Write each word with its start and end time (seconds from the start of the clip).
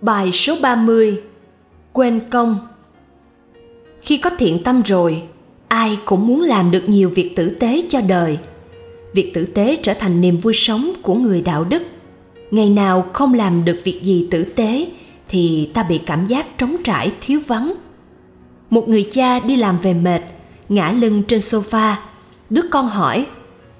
Bài 0.00 0.32
số 0.32 0.56
30 0.62 1.20
Quên 1.92 2.20
công 2.30 2.58
Khi 4.02 4.16
có 4.16 4.30
thiện 4.38 4.62
tâm 4.62 4.82
rồi, 4.82 5.22
ai 5.68 5.98
cũng 6.04 6.26
muốn 6.26 6.42
làm 6.42 6.70
được 6.70 6.88
nhiều 6.88 7.08
việc 7.08 7.36
tử 7.36 7.50
tế 7.50 7.82
cho 7.88 8.00
đời. 8.00 8.38
Việc 9.14 9.34
tử 9.34 9.46
tế 9.46 9.76
trở 9.82 9.94
thành 9.94 10.20
niềm 10.20 10.38
vui 10.38 10.52
sống 10.54 10.92
của 11.02 11.14
người 11.14 11.42
đạo 11.42 11.64
đức. 11.64 11.82
Ngày 12.50 12.68
nào 12.68 13.06
không 13.12 13.34
làm 13.34 13.64
được 13.64 13.78
việc 13.84 14.02
gì 14.02 14.28
tử 14.30 14.44
tế 14.44 14.88
thì 15.28 15.70
ta 15.74 15.82
bị 15.82 15.98
cảm 15.98 16.26
giác 16.26 16.58
trống 16.58 16.76
trải 16.84 17.12
thiếu 17.20 17.40
vắng. 17.46 17.74
Một 18.70 18.88
người 18.88 19.08
cha 19.10 19.40
đi 19.40 19.56
làm 19.56 19.78
về 19.80 19.94
mệt, 19.94 20.20
ngã 20.68 20.92
lưng 20.92 21.22
trên 21.28 21.40
sofa. 21.40 21.94
Đứa 22.50 22.62
con 22.70 22.88
hỏi, 22.88 23.26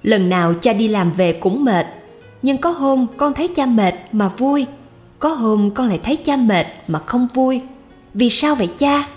lần 0.02 0.28
nào 0.28 0.54
cha 0.54 0.72
đi 0.72 0.88
làm 0.88 1.12
về 1.12 1.32
cũng 1.32 1.64
mệt, 1.64 1.86
nhưng 2.42 2.58
có 2.58 2.70
hôm 2.70 3.06
con 3.16 3.34
thấy 3.34 3.48
cha 3.48 3.66
mệt 3.66 3.94
mà 4.12 4.28
vui– 4.28 4.66
có 5.18 5.28
hôm 5.28 5.70
con 5.70 5.88
lại 5.88 6.00
thấy 6.02 6.16
cha 6.16 6.36
mệt 6.36 6.66
mà 6.88 6.98
không 6.98 7.28
vui. 7.34 7.60
Vì 8.14 8.30
sao 8.30 8.54
vậy 8.54 8.70
cha? 8.78 9.08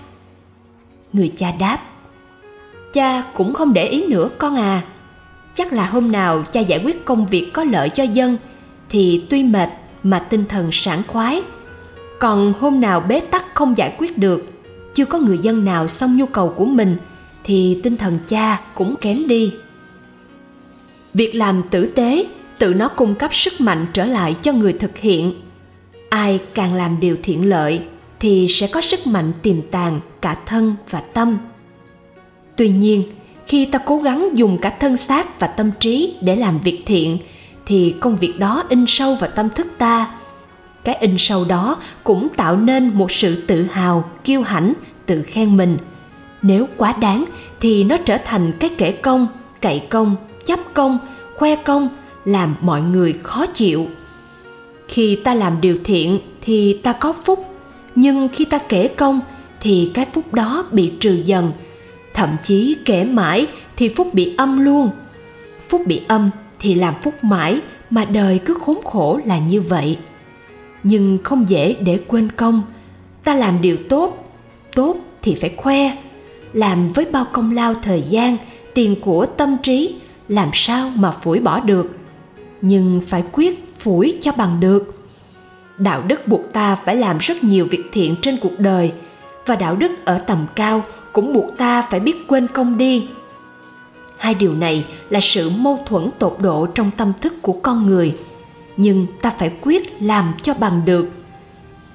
Người 1.13 1.33
cha 1.37 1.51
đáp, 1.59 1.79
cha 2.93 3.23
cũng 3.33 3.53
không 3.53 3.73
để 3.73 3.85
ý 3.85 4.07
nữa 4.07 4.29
con 4.37 4.55
à. 4.55 4.81
Chắc 5.53 5.73
là 5.73 5.85
hôm 5.85 6.11
nào 6.11 6.43
cha 6.51 6.59
giải 6.59 6.81
quyết 6.85 7.05
công 7.05 7.25
việc 7.25 7.51
có 7.53 7.63
lợi 7.63 7.89
cho 7.89 8.03
dân, 8.03 8.37
thì 8.89 9.25
tuy 9.29 9.43
mệt 9.43 9.69
mà 10.03 10.19
tinh 10.19 10.45
thần 10.49 10.69
sảng 10.71 11.01
khoái. 11.07 11.41
Còn 12.19 12.53
hôm 12.59 12.81
nào 12.81 12.99
bế 12.99 13.19
tắc 13.19 13.55
không 13.55 13.77
giải 13.77 13.95
quyết 13.97 14.17
được, 14.17 14.51
chưa 14.95 15.05
có 15.05 15.19
người 15.19 15.37
dân 15.37 15.65
nào 15.65 15.87
xong 15.87 16.17
nhu 16.17 16.25
cầu 16.25 16.53
của 16.55 16.65
mình, 16.65 16.97
thì 17.43 17.79
tinh 17.83 17.97
thần 17.97 18.19
cha 18.27 18.61
cũng 18.75 18.95
kém 18.95 19.27
đi. 19.27 19.53
Việc 21.13 21.35
làm 21.35 21.63
tử 21.71 21.85
tế, 21.85 22.25
tự 22.57 22.73
nó 22.73 22.87
cung 22.87 23.15
cấp 23.15 23.33
sức 23.33 23.61
mạnh 23.61 23.85
trở 23.93 24.05
lại 24.05 24.35
cho 24.41 24.53
người 24.53 24.73
thực 24.73 24.97
hiện 24.97 25.33
ai 26.09 26.39
càng 26.53 26.73
làm 26.73 26.99
điều 26.99 27.17
thiện 27.23 27.49
lợi 27.49 27.81
thì 28.19 28.47
sẽ 28.49 28.67
có 28.67 28.81
sức 28.81 29.07
mạnh 29.07 29.31
tiềm 29.41 29.61
tàng 29.61 29.99
cả 30.21 30.37
thân 30.45 30.75
và 30.89 31.01
tâm. 31.01 31.37
Tuy 32.55 32.69
nhiên, 32.69 33.03
khi 33.47 33.65
ta 33.65 33.79
cố 33.79 33.97
gắng 33.97 34.29
dùng 34.33 34.57
cả 34.57 34.69
thân 34.79 34.97
xác 34.97 35.39
và 35.39 35.47
tâm 35.47 35.71
trí 35.79 36.15
để 36.21 36.35
làm 36.35 36.59
việc 36.59 36.83
thiện, 36.85 37.17
thì 37.65 37.95
công 37.99 38.15
việc 38.15 38.39
đó 38.39 38.63
in 38.69 38.85
sâu 38.87 39.15
vào 39.15 39.29
tâm 39.35 39.49
thức 39.49 39.67
ta. 39.77 40.11
Cái 40.83 40.95
in 40.95 41.15
sâu 41.17 41.45
đó 41.45 41.77
cũng 42.03 42.29
tạo 42.29 42.57
nên 42.57 42.91
một 42.93 43.11
sự 43.11 43.43
tự 43.47 43.63
hào, 43.63 44.09
kiêu 44.23 44.41
hãnh, 44.41 44.73
tự 45.05 45.23
khen 45.23 45.57
mình. 45.57 45.77
Nếu 46.41 46.67
quá 46.77 46.93
đáng 46.93 47.25
thì 47.59 47.83
nó 47.83 47.97
trở 47.97 48.17
thành 48.25 48.51
cái 48.59 48.69
kể 48.77 48.91
công 48.91 49.27
cậy 49.61 49.79
công, 49.79 50.15
chấp 50.45 50.59
công, 50.73 50.99
khoe 51.37 51.55
công, 51.55 51.89
làm 52.25 52.55
mọi 52.61 52.81
người 52.81 53.13
khó 53.23 53.45
chịu 53.45 53.87
khi 54.99 55.15
ta 55.15 55.33
làm 55.33 55.61
điều 55.61 55.77
thiện 55.83 56.19
thì 56.41 56.79
ta 56.83 56.93
có 56.93 57.13
phúc, 57.13 57.45
nhưng 57.95 58.29
khi 58.33 58.45
ta 58.45 58.57
kể 58.57 58.87
công 58.87 59.19
thì 59.61 59.91
cái 59.93 60.05
phúc 60.13 60.33
đó 60.33 60.65
bị 60.71 60.91
trừ 60.99 61.21
dần, 61.25 61.51
thậm 62.13 62.29
chí 62.43 62.75
kể 62.85 63.03
mãi 63.03 63.47
thì 63.77 63.89
phúc 63.89 64.13
bị 64.13 64.35
âm 64.37 64.65
luôn. 64.65 64.89
Phúc 65.69 65.81
bị 65.85 66.01
âm 66.07 66.29
thì 66.59 66.75
làm 66.75 66.93
phúc 67.01 67.13
mãi 67.21 67.59
mà 67.89 68.05
đời 68.05 68.39
cứ 68.45 68.53
khốn 68.53 68.77
khổ 68.83 69.19
là 69.25 69.39
như 69.39 69.61
vậy. 69.61 69.97
Nhưng 70.83 71.17
không 71.23 71.49
dễ 71.49 71.75
để 71.79 71.99
quên 72.07 72.31
công, 72.31 72.61
ta 73.23 73.33
làm 73.33 73.61
điều 73.61 73.77
tốt 73.89 74.33
tốt 74.75 74.97
thì 75.21 75.35
phải 75.35 75.53
khoe, 75.57 75.97
làm 76.53 76.91
với 76.91 77.05
bao 77.05 77.25
công 77.33 77.51
lao 77.51 77.73
thời 77.73 78.01
gian, 78.01 78.37
tiền 78.73 78.95
của 79.01 79.25
tâm 79.25 79.57
trí, 79.63 79.95
làm 80.27 80.49
sao 80.53 80.91
mà 80.95 81.11
phủi 81.11 81.39
bỏ 81.39 81.59
được? 81.59 81.91
Nhưng 82.61 83.01
phải 83.07 83.23
quyết 83.31 83.75
phủi 83.79 84.17
cho 84.21 84.31
bằng 84.31 84.59
được. 84.59 84.95
Đạo 85.77 86.03
đức 86.07 86.27
buộc 86.27 86.53
ta 86.53 86.75
phải 86.75 86.95
làm 86.95 87.17
rất 87.17 87.43
nhiều 87.43 87.65
việc 87.65 87.83
thiện 87.91 88.15
trên 88.21 88.37
cuộc 88.41 88.59
đời, 88.59 88.91
và 89.45 89.55
đạo 89.55 89.75
đức 89.75 89.91
ở 90.05 90.17
tầm 90.17 90.45
cao 90.55 90.83
cũng 91.13 91.33
buộc 91.33 91.57
ta 91.57 91.81
phải 91.81 91.99
biết 91.99 92.27
quên 92.27 92.47
công 92.47 92.77
đi. 92.77 93.07
Hai 94.17 94.33
điều 94.33 94.53
này 94.53 94.85
là 95.09 95.19
sự 95.19 95.49
mâu 95.49 95.79
thuẫn 95.85 96.09
tột 96.19 96.37
độ 96.41 96.67
trong 96.75 96.91
tâm 96.97 97.13
thức 97.21 97.33
của 97.41 97.53
con 97.53 97.87
người, 97.87 98.17
nhưng 98.77 99.07
ta 99.21 99.33
phải 99.39 99.51
quyết 99.61 100.01
làm 100.01 100.25
cho 100.41 100.53
bằng 100.53 100.81
được. 100.85 101.09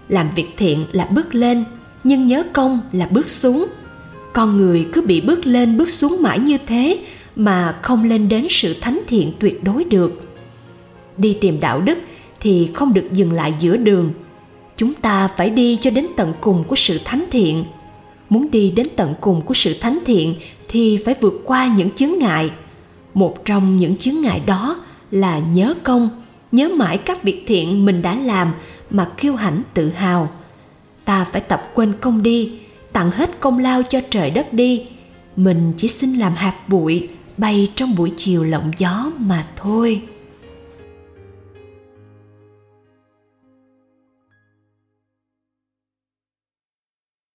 Làm 0.08 0.26
việc 0.36 0.54
thiện 0.56 0.86
là 0.92 1.08
bước 1.10 1.34
lên, 1.34 1.64
nhưng 2.04 2.26
nhớ 2.26 2.42
công 2.52 2.80
là 2.92 3.08
bước 3.10 3.30
xuống. 3.30 3.66
Con 4.32 4.56
người 4.56 4.88
cứ 4.92 5.02
bị 5.02 5.20
bước 5.20 5.46
lên 5.46 5.76
bước 5.76 5.88
xuống 5.88 6.22
mãi 6.22 6.38
như 6.38 6.58
thế 6.66 6.98
mà 7.36 7.78
không 7.82 8.04
lên 8.04 8.28
đến 8.28 8.46
sự 8.50 8.76
thánh 8.80 9.00
thiện 9.06 9.32
tuyệt 9.40 9.64
đối 9.64 9.84
được 9.84 10.33
đi 11.16 11.36
tìm 11.40 11.60
đạo 11.60 11.80
đức 11.80 11.98
thì 12.40 12.70
không 12.74 12.94
được 12.94 13.08
dừng 13.12 13.32
lại 13.32 13.54
giữa 13.60 13.76
đường. 13.76 14.12
Chúng 14.76 14.94
ta 14.94 15.28
phải 15.28 15.50
đi 15.50 15.78
cho 15.80 15.90
đến 15.90 16.06
tận 16.16 16.32
cùng 16.40 16.64
của 16.64 16.76
sự 16.76 17.00
thánh 17.04 17.24
thiện. 17.30 17.64
Muốn 18.28 18.50
đi 18.50 18.70
đến 18.70 18.86
tận 18.96 19.14
cùng 19.20 19.40
của 19.40 19.54
sự 19.54 19.76
thánh 19.80 19.98
thiện 20.04 20.34
thì 20.68 20.98
phải 21.04 21.14
vượt 21.20 21.42
qua 21.44 21.74
những 21.76 21.90
chướng 21.90 22.18
ngại. 22.18 22.50
Một 23.14 23.44
trong 23.44 23.76
những 23.76 23.96
chướng 23.96 24.20
ngại 24.20 24.40
đó 24.46 24.76
là 25.10 25.38
nhớ 25.38 25.74
công, 25.82 26.22
nhớ 26.52 26.68
mãi 26.68 26.98
các 26.98 27.22
việc 27.22 27.44
thiện 27.46 27.84
mình 27.84 28.02
đã 28.02 28.14
làm 28.14 28.52
mà 28.90 29.08
kiêu 29.16 29.34
hãnh 29.34 29.62
tự 29.74 29.90
hào. 29.90 30.30
Ta 31.04 31.26
phải 31.32 31.40
tập 31.40 31.70
quên 31.74 31.92
công 32.00 32.22
đi, 32.22 32.52
tặng 32.92 33.10
hết 33.10 33.40
công 33.40 33.58
lao 33.58 33.82
cho 33.82 34.00
trời 34.10 34.30
đất 34.30 34.52
đi. 34.52 34.86
Mình 35.36 35.72
chỉ 35.76 35.88
xin 35.88 36.14
làm 36.14 36.34
hạt 36.34 36.68
bụi 36.68 37.08
bay 37.36 37.70
trong 37.74 37.94
buổi 37.96 38.12
chiều 38.16 38.44
lộng 38.44 38.70
gió 38.78 39.10
mà 39.18 39.46
thôi. 39.56 40.02